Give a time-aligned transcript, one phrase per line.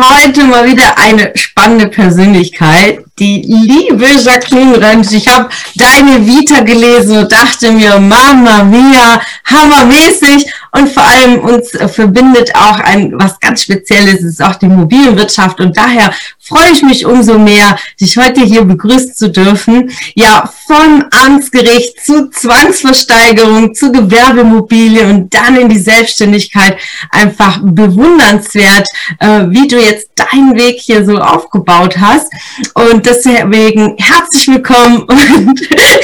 [0.00, 5.10] Heute mal wieder eine spannende Persönlichkeit, die liebe Jacqueline Rönsch.
[5.10, 10.52] Ich habe deine Vita gelesen und dachte mir, Mama mia, hammermäßig.
[10.70, 15.58] Und vor allem uns verbindet auch ein was ganz Spezielles, ist auch die Immobilienwirtschaft.
[15.60, 16.12] Und daher
[16.48, 19.90] freue ich mich umso mehr, dich heute hier begrüßen zu dürfen.
[20.14, 26.78] Ja, vom Amtsgericht zu Zwangsversteigerung, zu Gewerbeimmobilie und dann in die Selbstständigkeit.
[27.10, 28.88] Einfach bewundernswert,
[29.20, 32.32] äh, wie du jetzt deinen Weg hier so aufgebaut hast.
[32.74, 35.06] Und deswegen herzlich willkommen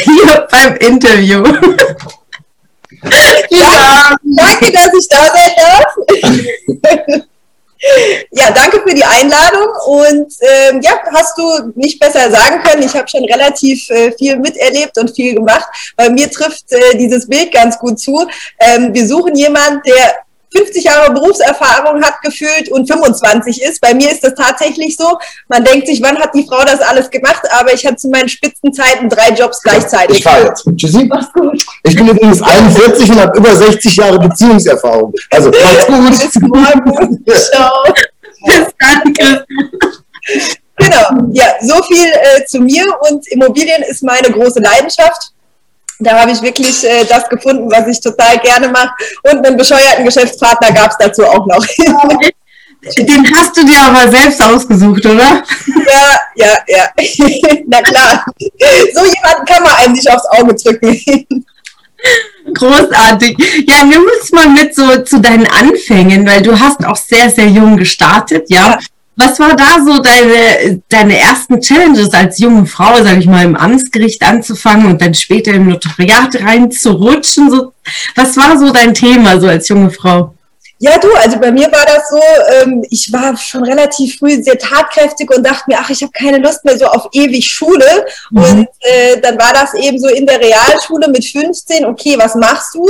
[0.05, 1.43] hier beim Interview.
[3.51, 7.21] Ja, danke, dass ich da sein darf.
[8.87, 12.83] Für die Einladung und ähm, ja, hast du nicht besser sagen können.
[12.83, 15.67] Ich habe schon relativ äh, viel miterlebt und viel gemacht.
[15.97, 18.27] Bei mir trifft äh, dieses Bild ganz gut zu.
[18.59, 20.24] Ähm, wir suchen jemanden, der
[20.57, 23.81] 50 Jahre Berufserfahrung hat gefühlt und 25 ist.
[23.81, 25.19] Bei mir ist das tatsächlich so.
[25.49, 27.43] Man denkt sich, wann hat die Frau das alles gemacht?
[27.59, 30.19] Aber ich hatte zu meinen Spitzenzeiten drei Jobs gleichzeitig.
[30.19, 30.65] Ich fahre jetzt.
[30.77, 31.05] Tschüssi.
[31.07, 31.65] Mach's gut.
[31.83, 35.13] Ich bin übrigens 41 und habe über 60 Jahre Beziehungserfahrung.
[35.31, 36.19] Also, macht's gut.
[36.19, 37.25] Bis morgen.
[37.27, 37.85] Ciao.
[38.47, 39.45] Bis dann,
[40.77, 45.34] Genau, ja, so viel äh, zu mir und Immobilien ist meine große Leidenschaft
[45.99, 48.91] da habe ich wirklich äh, das gefunden, was ich total gerne mache.
[49.23, 51.65] Und einen bescheuerten Geschäftspartner gab es dazu auch noch.
[52.99, 55.43] Den hast du dir aber selbst ausgesucht, oder?
[55.87, 56.89] Ja, ja, ja.
[57.67, 58.25] Na klar.
[58.39, 61.45] So jemanden kann man einem nicht aufs Auge drücken.
[62.55, 63.37] Großartig.
[63.69, 67.49] Ja, nimm uns mal mit so zu deinen Anfängen, weil du hast auch sehr, sehr
[67.49, 68.71] jung gestartet, ja.
[68.71, 68.79] ja.
[69.17, 73.55] Was war da so deine, deine ersten Challenges als junge Frau, sage ich mal, im
[73.55, 77.51] Amtsgericht anzufangen und dann später im Notariat reinzurutschen?
[77.51, 77.73] So,
[78.17, 80.34] was war so dein Thema so als junge Frau?
[80.87, 82.21] Ja, du, also bei mir war das so,
[82.61, 86.37] ähm, ich war schon relativ früh sehr tatkräftig und dachte mir, ach, ich habe keine
[86.37, 88.05] Lust mehr so auf ewig Schule.
[88.31, 88.43] Mhm.
[88.43, 92.75] Und äh, dann war das eben so in der Realschule mit 15, okay, was machst
[92.75, 92.87] du?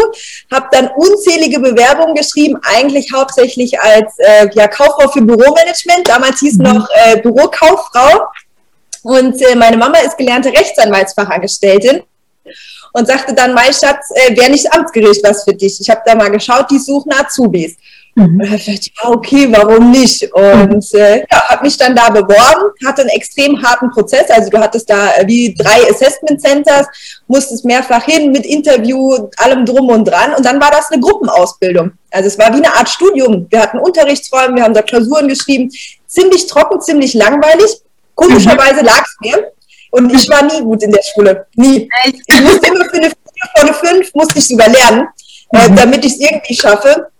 [0.53, 6.09] Habe dann unzählige Bewerbungen geschrieben, eigentlich hauptsächlich als äh, ja, Kauffrau für Büromanagement.
[6.09, 6.65] Damals hieß mhm.
[6.65, 8.26] noch äh, Bürokauffrau.
[9.05, 12.03] Und äh, meine Mama ist gelernte Rechtsanwaltsfachangestelltin
[12.94, 15.81] und sagte dann, mein Schatz, äh, wäre nicht Amtsgericht was für dich?
[15.81, 17.77] Ich habe da mal geschaut, die suchen Azubis.
[18.15, 18.41] Mhm.
[18.41, 20.32] Und habe gedacht, ja, okay, warum nicht?
[20.32, 24.31] Und äh, ja, habe mich dann da beworben, hatte einen extrem harten Prozess.
[24.31, 26.87] Also du hattest da äh, wie drei Assessment Centers,
[27.27, 30.32] musstest mehrfach hin mit Interview, allem drum und dran.
[30.34, 31.91] Und dann war das eine Gruppenausbildung.
[32.12, 33.49] Also es war wie eine Art Studium.
[33.50, 35.69] Wir hatten Unterrichtsräume, wir haben da Klausuren geschrieben.
[36.06, 37.81] Ziemlich trocken, ziemlich langweilig.
[38.15, 38.87] Komischerweise mhm.
[38.87, 39.50] lag es mir.
[39.94, 41.47] Und ich war nie gut in der Schule.
[41.55, 41.88] Nie.
[42.27, 43.15] Ich musste immer für eine 4
[43.55, 45.06] vor eine 5, musste ich sogar lernen,
[45.53, 45.77] äh, mhm.
[45.77, 47.10] damit ich es irgendwie schaffe.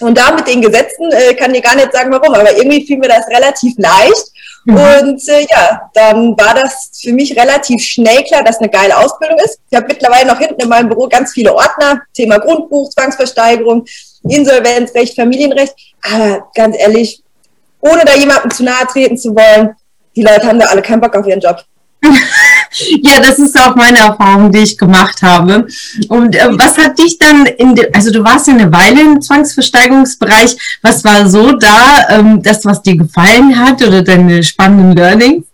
[0.00, 2.98] Und da mit den Gesetzen äh, kann ich gar nicht sagen, warum, aber irgendwie fiel
[2.98, 4.26] mir das relativ leicht.
[4.66, 4.76] Mhm.
[4.76, 9.38] Und äh, ja, dann war das für mich relativ schnell klar, dass eine geile Ausbildung
[9.38, 9.58] ist.
[9.70, 13.86] Ich habe mittlerweile noch hinten in meinem Büro ganz viele Ordner, Thema Grundbuch, Zwangsversteigerung,
[14.28, 15.74] Insolvenzrecht, Familienrecht.
[16.02, 17.22] Aber ganz ehrlich,
[17.80, 19.74] ohne da jemandem zu nahe treten zu wollen,
[20.14, 21.64] die Leute haben da alle keinen Bock auf ihren Job.
[23.02, 25.66] Ja, das ist auch meine Erfahrung, die ich gemacht habe.
[26.08, 29.20] Und äh, was hat dich dann in, de, also du warst ja eine Weile im
[29.20, 30.56] Zwangsversteigerungsbereich.
[30.82, 35.44] Was war so da, ähm, das, was dir gefallen hat oder deine spannenden Learnings?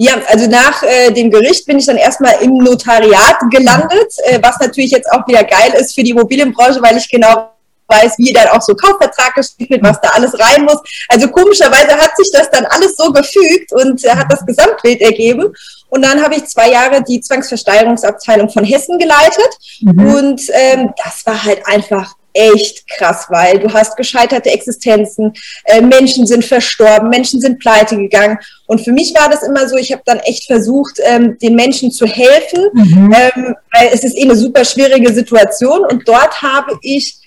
[0.00, 4.60] Ja, also nach äh, dem Gericht bin ich dann erstmal im Notariat gelandet, äh, was
[4.60, 7.50] natürlich jetzt auch wieder geil ist für die Immobilienbranche, weil ich genau
[7.88, 10.78] weiß, wie dann auch so Kaufvertrag geschrieben wird, was da alles rein muss.
[11.08, 15.52] Also komischerweise hat sich das dann alles so gefügt und äh, hat das Gesamtbild ergeben.
[15.90, 19.48] Und dann habe ich zwei Jahre die Zwangsversteigerungsabteilung von Hessen geleitet.
[19.80, 20.14] Mhm.
[20.14, 25.32] Und ähm, das war halt einfach echt krass, weil du hast gescheiterte Existenzen,
[25.64, 28.38] äh, Menschen sind verstorben, Menschen sind pleite gegangen.
[28.66, 31.90] Und für mich war das immer so, ich habe dann echt versucht, ähm, den Menschen
[31.90, 33.14] zu helfen, mhm.
[33.16, 35.80] ähm, weil es ist eh eine super schwierige Situation.
[35.90, 37.18] Und dort habe ich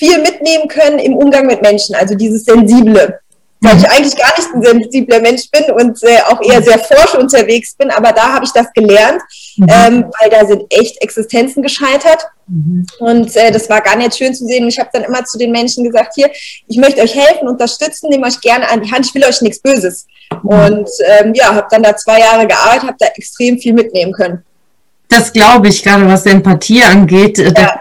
[0.00, 3.20] viel mitnehmen können im Umgang mit Menschen, also dieses Sensible.
[3.62, 7.14] Weil ich eigentlich gar nicht ein sensibler Mensch bin und äh, auch eher sehr forsch
[7.14, 9.20] unterwegs bin, aber da habe ich das gelernt,
[9.58, 9.66] mhm.
[9.68, 12.26] ähm, weil da sind echt Existenzen gescheitert.
[12.46, 12.86] Mhm.
[13.00, 14.62] Und äh, das war gar nicht schön zu sehen.
[14.62, 16.30] Und ich habe dann immer zu den Menschen gesagt, hier,
[16.68, 19.60] ich möchte euch helfen, unterstützen, nehme euch gerne an die Hand, ich will euch nichts
[19.60, 20.06] Böses.
[20.42, 20.48] Mhm.
[20.48, 24.42] Und ähm, ja, habe dann da zwei Jahre gearbeitet, habe da extrem viel mitnehmen können.
[25.10, 27.36] Das glaube ich, gerade was Empathie angeht.
[27.36, 27.50] Ja.
[27.50, 27.80] Da,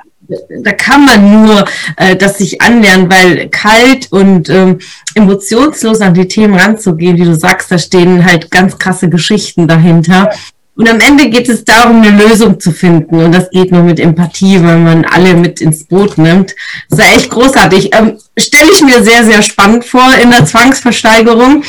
[0.63, 1.65] da kann man nur
[1.97, 4.79] äh, das sich anlernen, weil kalt und ähm,
[5.15, 10.29] emotionslos an die Themen ranzugehen, wie du sagst, da stehen halt ganz krasse Geschichten dahinter.
[10.79, 13.21] Und am Ende geht es darum, eine Lösung zu finden.
[13.21, 16.55] Und das geht nur mit Empathie, weil man alle mit ins Boot nimmt.
[16.89, 17.93] Das ist ja echt großartig.
[17.93, 21.63] Ähm, Stelle ich mir sehr, sehr spannend vor in der Zwangsversteigerung.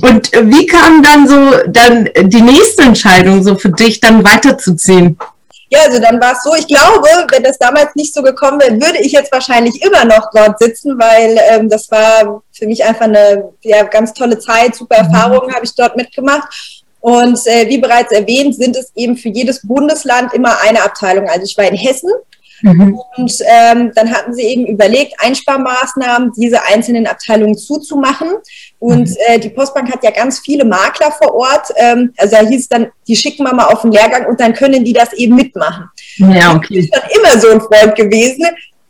[0.00, 5.16] Und wie kam dann so dann die nächste Entscheidung so für dich, dann weiterzuziehen?
[5.68, 8.80] Ja, also dann war es so, ich glaube, wenn das damals nicht so gekommen wäre,
[8.80, 13.06] würde ich jetzt wahrscheinlich immer noch dort sitzen, weil ähm, das war für mich einfach
[13.06, 15.12] eine ja, ganz tolle Zeit, super mhm.
[15.12, 16.48] Erfahrungen habe ich dort mitgemacht.
[17.00, 21.28] Und äh, wie bereits erwähnt, sind es eben für jedes Bundesland immer eine Abteilung.
[21.28, 22.10] Also ich war in Hessen
[22.62, 22.98] mhm.
[23.16, 28.28] und ähm, dann hatten sie eben überlegt, Einsparmaßnahmen diese einzelnen Abteilungen zuzumachen.
[28.78, 29.16] Und mhm.
[29.26, 31.68] äh, die Postbank hat ja ganz viele Makler vor Ort.
[31.76, 34.52] Ähm, also da hieß es dann, die schicken wir mal auf den Lehrgang und dann
[34.52, 35.88] können die das eben mitmachen.
[36.16, 36.78] Ja, okay.
[36.80, 38.46] Ich bin dann immer so ein Freund gewesen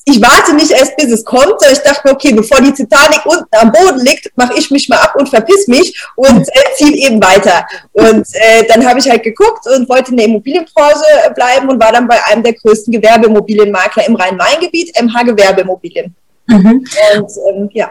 [0.09, 3.27] ich warte nicht erst, bis es kommt, sondern ich dachte mir, okay, bevor die Titanic
[3.27, 7.09] unten am Boden liegt, mache ich mich mal ab und verpiss mich und äh, ziehe
[7.09, 7.67] eben weiter.
[7.93, 11.91] Und äh, dann habe ich halt geguckt und wollte in der Immobilienbranche bleiben und war
[11.91, 16.15] dann bei einem der größten Gewerbeimmobilienmakler im Rhein-Main-Gebiet, MH Gewerbeimmobilien.
[16.47, 16.87] Mhm.
[17.17, 17.91] Und ähm, ja.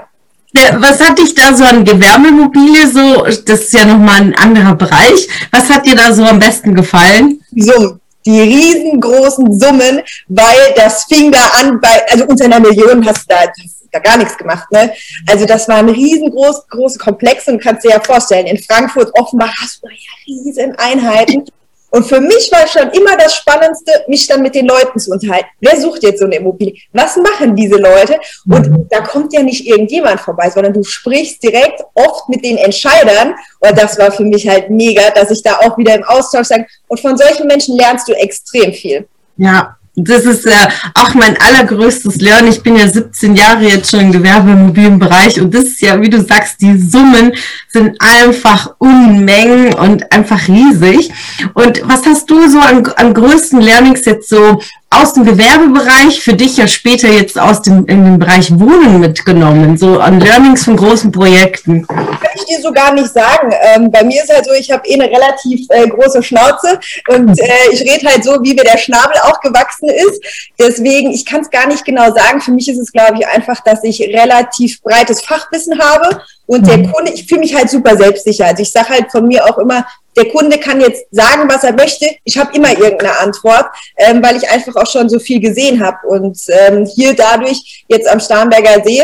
[0.78, 5.28] Was hat dich da so an Gewerbeimmobilie so, das ist ja nochmal ein anderer Bereich,
[5.52, 7.42] was hat dir da so am besten gefallen?
[7.54, 13.30] So, die riesengroßen Summen, weil das fing da an bei, also unter einer Million hast
[13.30, 13.46] du da,
[13.92, 14.94] da gar nichts gemacht, ne?
[15.28, 19.82] Also das waren riesengroß, große Komplexe und kannst dir ja vorstellen, in Frankfurt, Offenbach hast
[19.82, 21.46] du da ja riesen Einheiten
[21.92, 25.48] und für mich war schon immer das Spannendste, mich dann mit den Leuten zu unterhalten.
[25.62, 26.76] Wer sucht jetzt so eine Immobilie?
[26.92, 28.20] Was machen diese Leute?
[28.50, 28.88] Und mhm.
[28.90, 33.36] da kommt ja nicht irgendjemand vorbei, sondern du sprichst direkt oft mit den Entscheidern.
[33.60, 36.66] Und das war für mich halt mega, dass ich da auch wieder im Austausch sage.
[36.88, 39.08] Und von solchen Menschen lernst du extrem viel.
[39.38, 40.54] Ja, das ist äh,
[40.94, 42.50] auch mein allergrößtes Lernen.
[42.50, 46.22] Ich bin ja 17 Jahre jetzt schon im Gewerbeimmobilienbereich und das ist ja, wie du
[46.22, 47.34] sagst, die Summen
[47.70, 51.12] sind einfach Unmengen und einfach riesig.
[51.54, 54.60] Und was hast du so an, an größten Learnings jetzt so
[54.90, 59.78] aus dem Gewerbebereich für dich ja später jetzt aus dem, in den Bereich Wohnen mitgenommen,
[59.78, 61.86] so an Learnings von großen Projekten?
[61.88, 63.54] Kann ich dir so gar nicht sagen.
[63.62, 66.80] Ähm, bei mir ist halt so, ich habe eh eine relativ äh, große Schnauze
[67.10, 70.24] und äh, ich rede halt so, wie mir der Schnabel auch gewachsen ist.
[70.60, 72.40] Deswegen, ich kann es gar nicht genau sagen.
[72.40, 76.78] Für mich ist es, glaube ich, einfach, dass ich relativ breites Fachwissen habe und der
[76.78, 76.92] mhm.
[76.92, 78.46] Kunde, ich fühle mich halt super selbstsicher.
[78.46, 81.74] Also ich sage halt von mir auch immer, der Kunde kann jetzt sagen, was er
[81.74, 82.06] möchte.
[82.24, 83.66] Ich habe immer irgendeine Antwort,
[83.98, 85.98] ähm, weil ich einfach auch schon so viel gesehen habe.
[86.08, 89.04] Und ähm, hier dadurch, jetzt am Starnberger See,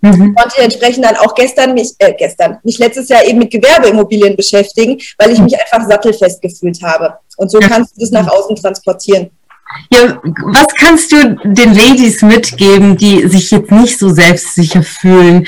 [0.00, 0.34] mhm.
[0.34, 4.36] konnte ich entsprechend dann auch gestern mich, äh, gestern, mich letztes Jahr eben mit Gewerbeimmobilien
[4.36, 7.14] beschäftigen, weil ich mich einfach sattelfest gefühlt habe.
[7.36, 9.30] Und so kannst du das nach außen transportieren.
[9.90, 15.46] Ja, was kannst du den Ladies mitgeben, die sich jetzt nicht so selbstsicher fühlen?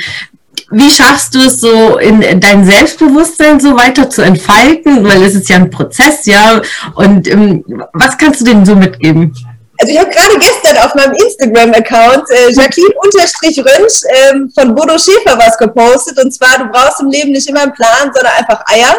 [0.70, 5.04] Wie schaffst du es so in dein Selbstbewusstsein so weiter zu entfalten?
[5.04, 6.60] Weil es ist ja ein Prozess, ja.
[6.94, 9.32] Und ähm, was kannst du denen so mitgeben?
[9.78, 15.58] Also ich habe gerade gestern auf meinem Instagram-Account äh, Jacqueline-Rönsch ähm, von Bodo Schäfer was
[15.58, 16.18] gepostet.
[16.22, 18.98] Und zwar, du brauchst im Leben nicht immer einen Plan, sondern einfach Eier.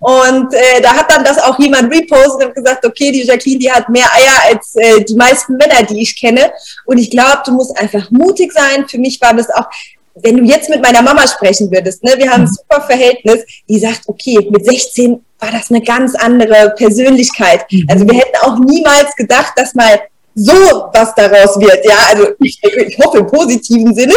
[0.00, 3.72] Und äh, da hat dann das auch jemand repostet und gesagt, okay, die Jacqueline, die
[3.72, 6.52] hat mehr Eier als äh, die meisten Männer, die ich kenne.
[6.84, 8.86] Und ich glaube, du musst einfach mutig sein.
[8.88, 9.66] Für mich war das auch,
[10.14, 13.78] wenn du jetzt mit meiner Mama sprechen würdest, ne, wir haben ein super Verhältnis, die
[13.78, 17.64] sagt, okay, mit 16 war das eine ganz andere Persönlichkeit.
[17.70, 17.86] Mhm.
[17.88, 20.00] Also wir hätten auch niemals gedacht, dass mal
[20.34, 20.52] so
[20.92, 21.84] was daraus wird.
[21.84, 24.14] Ja, also ich, ich hoffe im positiven Sinne.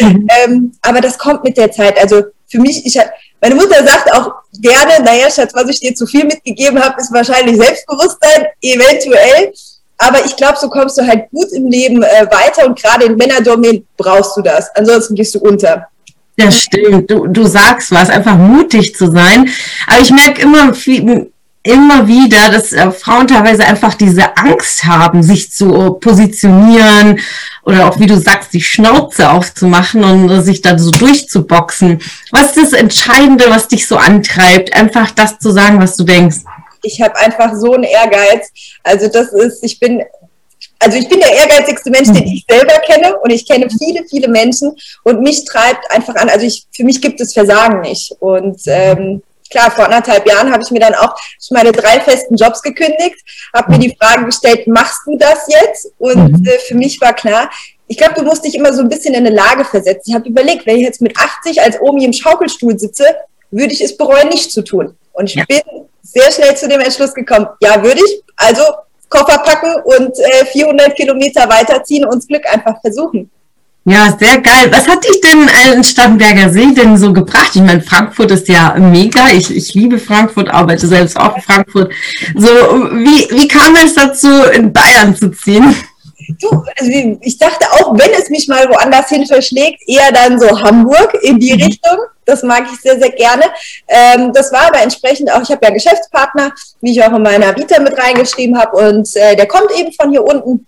[0.00, 0.26] Mhm.
[0.44, 1.98] ähm, aber das kommt mit der Zeit.
[1.98, 2.98] Also für mich, ich,
[3.40, 7.12] meine Mutter sagt auch gerne, naja, Schatz, was ich dir zu viel mitgegeben habe, ist
[7.12, 9.52] wahrscheinlich Selbstbewusstsein, eventuell.
[9.98, 13.16] Aber ich glaube, so kommst du halt gut im Leben äh, weiter und gerade in
[13.16, 14.70] Männerdomänen brauchst du das.
[14.76, 15.88] Ansonsten gehst du unter.
[16.36, 17.10] Ja, stimmt.
[17.10, 19.50] Du, du sagst was, einfach mutig zu sein.
[19.88, 20.72] Aber ich merke immer,
[21.64, 27.18] immer wieder, dass äh, Frauen teilweise einfach diese Angst haben, sich zu positionieren
[27.64, 32.00] oder auch, wie du sagst, die Schnauze aufzumachen und äh, sich dann so durchzuboxen.
[32.30, 36.38] Was ist das Entscheidende, was dich so antreibt, einfach das zu sagen, was du denkst?
[36.88, 38.48] Ich habe einfach so einen Ehrgeiz.
[38.82, 40.02] Also das ist, ich bin,
[40.78, 44.28] also ich bin der ehrgeizigste Mensch, den ich selber kenne und ich kenne viele, viele
[44.28, 46.28] Menschen und mich treibt einfach an.
[46.28, 50.62] Also ich, für mich gibt es Versagen nicht und ähm, klar, vor anderthalb Jahren habe
[50.62, 51.14] ich mir dann auch
[51.50, 53.16] meine drei festen Jobs gekündigt,
[53.54, 55.92] habe mir die Frage gestellt, machst du das jetzt?
[55.98, 56.46] Und mhm.
[56.46, 57.50] äh, für mich war klar,
[57.86, 60.10] ich glaube, du musst dich immer so ein bisschen in eine Lage versetzen.
[60.10, 63.04] Ich habe überlegt, wenn ich jetzt mit 80 als Omi im Schaukelstuhl sitze,
[63.50, 64.94] würde ich es bereuen, nicht zu tun.
[65.18, 65.44] Und ich ja.
[65.46, 65.60] bin
[66.02, 68.22] sehr schnell zu dem Entschluss gekommen, ja, würde ich.
[68.36, 68.62] Also
[69.08, 73.28] Koffer packen und äh, 400 Kilometer weiterziehen und das Glück einfach versuchen.
[73.84, 74.70] Ja, sehr geil.
[74.70, 77.50] Was hat dich denn in Starnberger See denn so gebracht?
[77.54, 79.30] Ich meine, Frankfurt ist ja mega.
[79.32, 81.92] Ich, ich liebe Frankfurt, arbeite selbst auch in Frankfurt.
[82.36, 85.74] So, wie, wie kam es dazu, in Bayern zu ziehen?
[86.40, 90.60] Du, also ich dachte auch, wenn es mich mal woanders hin verschlägt, eher dann so
[90.60, 91.62] Hamburg in die mhm.
[91.62, 91.98] Richtung.
[92.26, 93.44] Das mag ich sehr, sehr gerne.
[93.86, 97.56] Ähm, das war aber entsprechend auch, ich habe ja Geschäftspartner, wie ich auch in meiner
[97.56, 100.66] Vita mit reingeschrieben habe, und äh, der kommt eben von hier unten.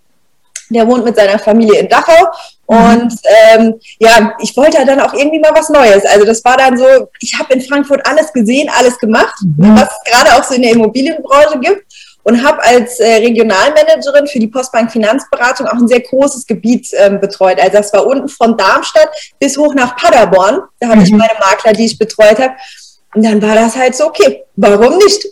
[0.69, 2.27] Der wohnt mit seiner Familie in Dachau.
[2.67, 2.77] Mhm.
[2.77, 3.13] Und
[3.53, 6.05] ähm, ja, ich wollte ja dann auch irgendwie mal was Neues.
[6.05, 6.85] Also das war dann so,
[7.19, 9.75] ich habe in Frankfurt alles gesehen, alles gemacht, mhm.
[9.75, 11.83] was es gerade auch so in der Immobilienbranche gibt
[12.23, 17.19] und habe als äh, Regionalmanagerin für die Postbank Finanzberatung auch ein sehr großes Gebiet ähm,
[17.19, 17.59] betreut.
[17.59, 19.09] Also das war unten von Darmstadt
[19.39, 20.61] bis hoch nach Paderborn.
[20.79, 21.05] Da habe mhm.
[21.05, 22.53] ich meine Makler, die ich betreut habe.
[23.15, 25.25] Und dann war das halt so, okay, warum nicht?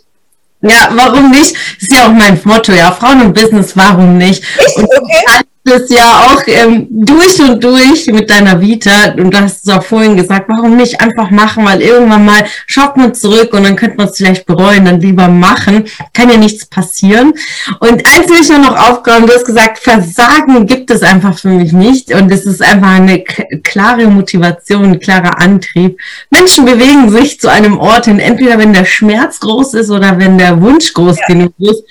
[0.62, 1.54] Ja, warum nicht?
[1.54, 4.44] Das ist ja auch mein Motto, ja, Frauen und Business, warum nicht?
[4.58, 9.66] Ist okay das ja auch ähm, durch und durch mit deiner Vita und du hast
[9.66, 13.64] es auch vorhin gesagt, warum nicht einfach machen, weil irgendwann mal schaut man zurück und
[13.64, 17.34] dann könnte man es vielleicht bereuen, dann lieber machen, kann ja nichts passieren.
[17.78, 21.48] Und eins will ich nur noch aufgehört, du hast gesagt, Versagen gibt es einfach für
[21.48, 25.98] mich nicht und es ist einfach eine klare Motivation, ein klarer Antrieb.
[26.30, 30.38] Menschen bewegen sich zu einem Ort hin, entweder wenn der Schmerz groß ist oder wenn
[30.38, 31.26] der Wunsch groß ja.
[31.26, 31.84] genug ist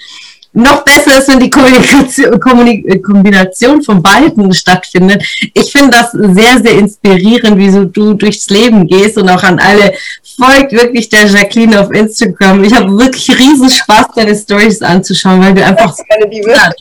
[0.52, 5.24] noch besser ist, wenn die Kommunikation, Kommunik Kombination von beiden stattfindet.
[5.54, 9.60] Ich finde das sehr, sehr inspirierend, wie so du durchs Leben gehst und auch an
[9.60, 9.94] alle
[10.38, 12.64] folgt wirklich der Jacqueline auf Instagram.
[12.64, 15.96] Ich habe wirklich riesen Spaß, deine Stories anzuschauen, weil du einfach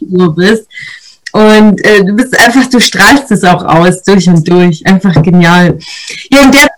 [0.00, 0.66] so bist.
[1.32, 4.84] Und äh, du bist einfach, du strahlst es auch aus, durch und durch.
[4.87, 5.78] Einfach genial.
[6.30, 6.68] Ja, in der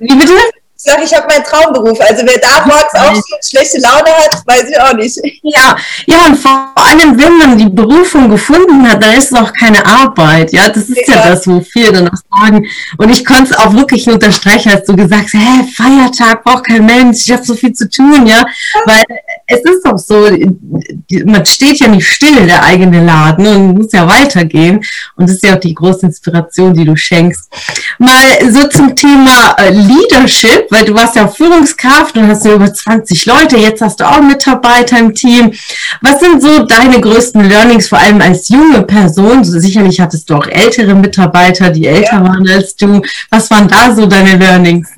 [0.00, 0.32] wie bitte?
[0.80, 2.00] Ich sage, ich habe meinen Traumberuf.
[2.00, 5.18] Also wer da morgens auch so schlechte Laune hat, weiß ich auch nicht.
[5.42, 9.52] Ja, ja, und vor allem, wenn man die Berufung gefunden hat, dann ist es auch
[9.52, 10.52] keine Arbeit.
[10.52, 12.64] Ja, das ist ja, ja das, wo viele dann auch sagen.
[12.96, 16.86] Und ich konnte es auch wirklich unterstreichen, als du gesagt hast, hä, Feiertag braucht kein
[16.86, 18.46] Mensch, ich habe so viel zu tun, ja.
[18.84, 19.02] Weil
[19.48, 20.28] es ist auch so,
[21.24, 24.84] man steht ja nicht still, der eigene Laden, und muss ja weitergehen.
[25.16, 27.50] Und das ist ja auch die große Inspiration, die du schenkst.
[27.98, 32.72] Mal so zum Thema äh, Leadership weil du warst ja Führungskraft und hast ja über
[32.72, 35.52] 20 Leute, jetzt hast du auch Mitarbeiter im Team.
[36.02, 39.44] Was sind so deine größten Learnings, vor allem als junge Person?
[39.44, 42.24] Sicherlich hattest du auch ältere Mitarbeiter, die älter ja.
[42.24, 43.02] waren als du.
[43.30, 44.88] Was waren da so deine Learnings?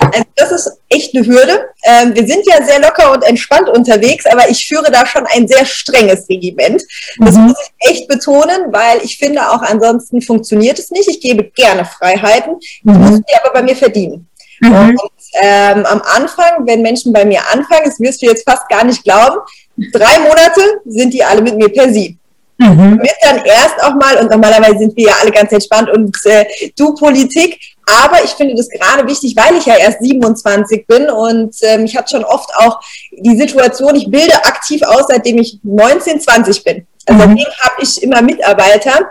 [0.00, 1.68] Also das ist echt eine Hürde.
[1.84, 5.46] Ähm, wir sind ja sehr locker und entspannt unterwegs, aber ich führe da schon ein
[5.46, 6.82] sehr strenges Regiment.
[7.18, 7.42] Das mhm.
[7.42, 11.08] muss ich echt betonen, weil ich finde, auch ansonsten funktioniert es nicht.
[11.08, 12.98] Ich gebe gerne Freiheiten, mhm.
[12.98, 14.28] muss die aber bei mir verdienen.
[14.64, 14.90] Mhm.
[14.90, 15.00] Und
[15.40, 19.02] ähm, am Anfang, wenn Menschen bei mir anfangen, das wirst du jetzt fast gar nicht
[19.04, 19.38] glauben,
[19.92, 22.18] drei Monate sind die alle mit mir per Sie.
[22.58, 23.00] Mhm.
[23.00, 26.44] Wird dann erst auch mal, und normalerweise sind wir ja alle ganz entspannt und äh,
[26.76, 31.54] du Politik, aber ich finde das gerade wichtig, weil ich ja erst 27 bin und
[31.62, 32.80] ähm, ich hatte schon oft auch
[33.10, 36.86] die Situation, ich bilde aktiv aus, seitdem ich 19, 20 bin.
[37.06, 37.36] Also mhm.
[37.36, 39.10] seitdem habe ich immer Mitarbeiter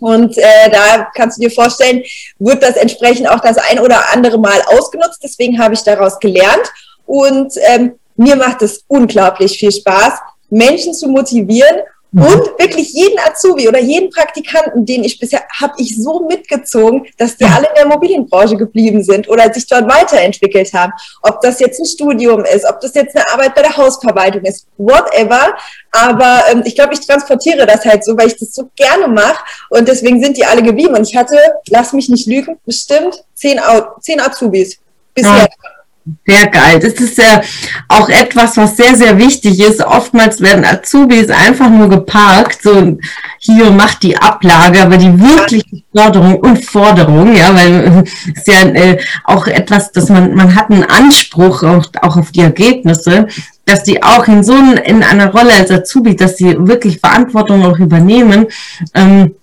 [0.00, 2.02] und äh, da kannst du dir vorstellen,
[2.38, 5.20] wird das entsprechend auch das ein oder andere Mal ausgenutzt.
[5.22, 6.72] Deswegen habe ich daraus gelernt.
[7.06, 10.14] Und ähm, mir macht es unglaublich viel Spaß,
[10.48, 11.80] Menschen zu motivieren.
[12.12, 17.36] Und wirklich jeden Azubi oder jeden Praktikanten, den ich bisher habe ich so mitgezogen, dass
[17.36, 20.92] die alle in der Immobilienbranche geblieben sind oder sich dort weiterentwickelt haben.
[21.22, 24.66] Ob das jetzt ein Studium ist, ob das jetzt eine Arbeit bei der Hausverwaltung ist,
[24.76, 25.54] whatever.
[25.92, 29.44] Aber ähm, ich glaube, ich transportiere das halt so, weil ich das so gerne mache
[29.70, 30.96] und deswegen sind die alle geblieben.
[30.96, 31.36] Und ich hatte,
[31.68, 33.60] lass mich nicht lügen, bestimmt zehn,
[34.00, 34.78] zehn Azubis
[35.14, 35.46] bisher.
[35.48, 35.79] Ja.
[36.26, 36.80] Sehr geil.
[36.80, 37.42] Das ist ja
[37.88, 39.84] auch etwas, was sehr, sehr wichtig ist.
[39.84, 42.98] Oftmals werden Azubis einfach nur geparkt, so
[43.38, 48.04] hier macht die Ablage, aber die wirkliche Förderung und Forderung, ja, weil
[48.34, 52.40] es ja äh, auch etwas, dass man, man hat einen Anspruch auch, auch auf die
[52.40, 53.26] Ergebnisse,
[53.66, 57.78] dass die auch in so in einer Rolle als Azubi, dass sie wirklich Verantwortung auch
[57.78, 58.46] übernehmen.
[58.94, 59.34] Ähm,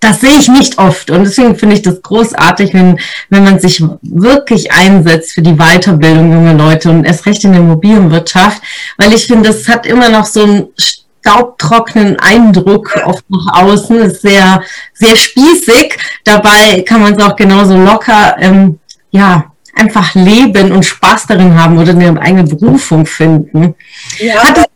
[0.00, 1.10] das sehe ich nicht oft.
[1.10, 6.32] Und deswegen finde ich das großartig, wenn, wenn man sich wirklich einsetzt für die Weiterbildung
[6.32, 8.62] junger Leute und erst recht in der Immobilienwirtschaft,
[8.96, 14.22] weil ich finde, das hat immer noch so einen staubtrockenen Eindruck oft nach außen, ist
[14.22, 14.62] sehr,
[14.94, 15.98] sehr spießig.
[16.24, 18.78] Dabei kann man es auch genauso locker, ähm,
[19.10, 23.74] ja, einfach leben und Spaß darin haben oder eine eigene Berufung finden.
[24.18, 24.66] Ja, Hat das,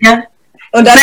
[0.00, 0.22] ja?
[0.74, 0.98] Und dann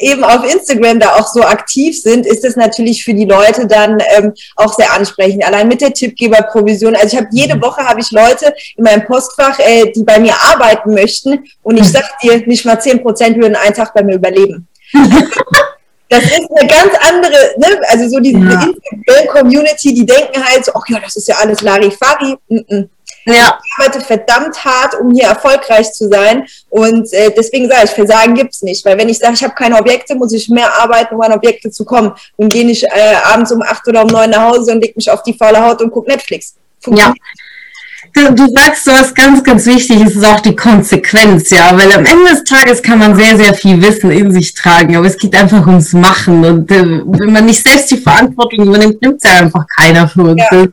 [0.00, 3.98] eben auf Instagram da auch so aktiv sind, ist es natürlich für die Leute dann
[4.14, 5.42] ähm, auch sehr ansprechend.
[5.46, 6.94] Allein mit der Tippgeberprovision.
[6.94, 7.62] Also ich habe jede mhm.
[7.62, 11.42] Woche habe ich Leute in meinem Postfach, äh, die bei mir arbeiten möchten.
[11.62, 11.92] Und ich mhm.
[11.92, 14.68] sag dir, nicht mal zehn Prozent würden einen Tag bei mir überleben.
[16.10, 17.80] Das ist eine ganz andere, ne?
[17.90, 18.64] also so diese ja.
[18.64, 22.34] Instagram-Community, die denken halt so, ach ja, das ist ja alles Larifari.
[22.48, 22.88] Mm -mm.
[23.26, 23.58] Ja.
[23.64, 26.46] Ich arbeite verdammt hart, um hier erfolgreich zu sein.
[26.70, 28.84] Und äh, deswegen sage ich, Versagen gibt's nicht.
[28.84, 31.70] Weil wenn ich sage, ich habe keine Objekte, muss ich mehr arbeiten, um an Objekte
[31.70, 32.12] zu kommen.
[32.36, 35.10] Und gehe nicht äh, abends um acht oder um neun nach Hause und leg mich
[35.10, 36.54] auf die faule Haut und guck Netflix.
[36.86, 37.12] Ja.
[38.14, 42.06] Du, du sagst so was ganz, ganz wichtig, ist auch die Konsequenz, ja, weil am
[42.06, 45.34] Ende des Tages kann man sehr, sehr viel Wissen in sich tragen, aber es geht
[45.34, 49.38] einfach ums Machen und äh, wenn man nicht selbst die Verantwortung übernimmt, nimmt es ja
[49.38, 50.42] einfach keiner für uns.
[50.50, 50.68] Ja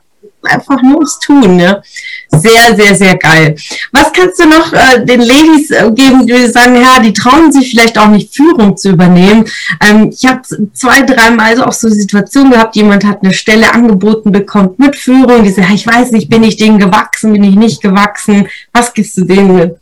[0.46, 1.58] einfach nur das Tun.
[1.58, 1.82] Ne?
[2.30, 3.56] Sehr, sehr, sehr geil.
[3.92, 7.72] Was kannst du noch äh, den Ladies äh, geben, die sagen, ja, die trauen sich
[7.72, 9.46] vielleicht auch nicht Führung zu übernehmen.
[9.82, 10.42] Ähm, ich habe
[10.74, 15.44] zwei, dreimal so auch so Situationen gehabt, jemand hat eine Stelle angeboten bekommt mit Führung,
[15.44, 18.48] die sagt, ich weiß nicht, bin ich denen gewachsen, bin ich nicht gewachsen.
[18.72, 19.78] Was gibst du denen mit?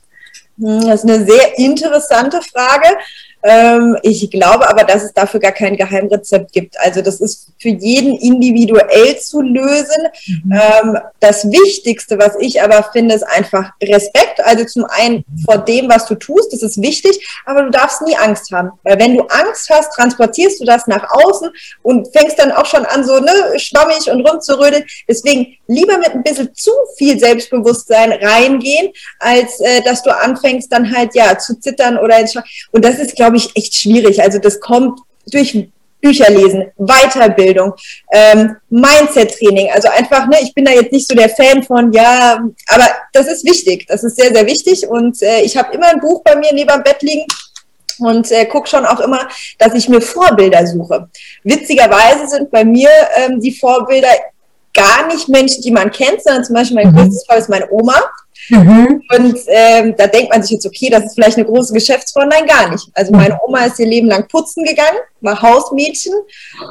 [0.60, 2.98] Hm, das ist eine sehr interessante Frage.
[3.44, 6.80] Ähm, ich glaube aber, dass es dafür gar kein Geheimrezept gibt.
[6.80, 10.08] Also das ist für jeden individuell zu lösen.
[10.28, 10.52] Mhm.
[10.52, 14.44] Ähm, das Wichtigste, was ich aber finde, ist einfach Respekt.
[14.44, 18.16] Also zum einen vor dem, was du tust, das ist wichtig, aber du darfst nie
[18.16, 18.72] Angst haben.
[18.84, 21.50] Weil wenn du Angst hast, transportierst du das nach außen
[21.84, 24.86] und fängst dann auch schon an, so ne, schwammig und rumzurödeln.
[25.08, 30.96] Deswegen lieber mit ein bisschen zu viel Selbstbewusstsein reingehen, als äh, dass du anfängst dann
[30.96, 32.14] halt ja zu zittern oder
[32.72, 34.22] und das ist, glaube glaube ich, echt schwierig.
[34.22, 35.00] Also das kommt
[35.32, 35.68] durch
[36.02, 37.74] Bücher lesen, Weiterbildung,
[38.12, 39.72] ähm, Mindset-Training.
[39.74, 43.28] Also einfach, ne, ich bin da jetzt nicht so der Fan von, ja, aber das
[43.28, 43.86] ist wichtig.
[43.88, 44.88] Das ist sehr, sehr wichtig.
[44.88, 47.26] Und äh, ich habe immer ein Buch bei mir neben dem Bett liegen
[48.00, 51.08] und äh, gucke schon auch immer, dass ich mir Vorbilder suche.
[51.44, 54.10] Witzigerweise sind bei mir ähm, die Vorbilder
[54.74, 56.98] gar nicht Menschen, die man kennt, sondern zum Beispiel mein mhm.
[56.98, 57.96] größtes Fall ist meine Oma.
[58.50, 59.02] Mhm.
[59.16, 62.26] Und ähm, da denkt man sich jetzt, okay, das ist vielleicht eine große Geschäftsfrau.
[62.26, 62.88] Nein, gar nicht.
[62.94, 66.14] Also meine Oma ist ihr Leben lang putzen gegangen, war Hausmädchen.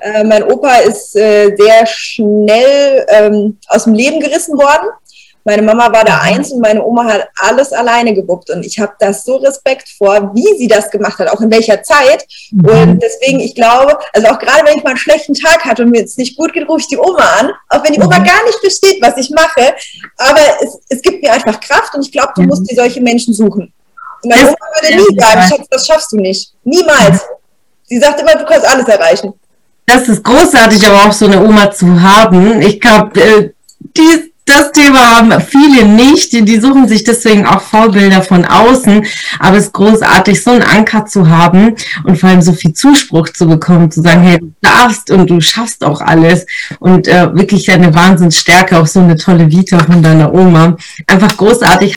[0.02, 4.88] Äh, mein Opa ist äh, sehr schnell ähm, aus dem Leben gerissen worden.
[5.44, 8.50] Meine Mama war da eins und meine Oma hat alles alleine gewuppt.
[8.50, 11.82] Und ich habe das so Respekt vor, wie sie das gemacht hat, auch in welcher
[11.82, 12.24] Zeit.
[12.50, 12.64] Mhm.
[12.64, 15.90] Und deswegen, ich glaube, also auch gerade wenn ich mal einen schlechten Tag hatte und
[15.90, 17.50] mir jetzt nicht gut geht, rufe ich die Oma an.
[17.68, 18.24] Auch wenn die Oma mhm.
[18.24, 19.74] gar nicht versteht, was ich mache.
[20.18, 22.48] Aber es, es gibt mir einfach Kraft und ich glaube, du mhm.
[22.48, 23.72] musst dir solche Menschen suchen.
[24.22, 26.52] Und meine Oma würde nie sagen, Schatz, das schaffst du nicht.
[26.64, 27.20] Niemals.
[27.84, 29.34] Sie sagt immer, du kannst alles erreichen.
[29.86, 32.62] Das ist großartig, aber auch so eine Oma zu haben.
[32.62, 33.50] Ich glaube, äh,
[33.80, 36.32] die das Thema haben viele nicht.
[36.32, 39.04] Die, suchen sich deswegen auch Vorbilder von außen.
[39.38, 43.28] Aber es ist großartig, so einen Anker zu haben und vor allem so viel Zuspruch
[43.28, 46.46] zu bekommen, zu sagen, hey, du darfst und du schaffst auch alles.
[46.80, 50.76] Und äh, wirklich eine Wahnsinnsstärke, auch so eine tolle Vita von deiner Oma.
[51.06, 51.96] Einfach großartig.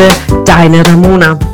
[0.00, 1.49] Liebe, deine Ramona.